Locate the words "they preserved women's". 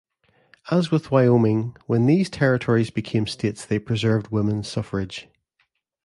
3.67-4.67